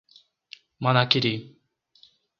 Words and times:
Manaquiri 0.83 1.35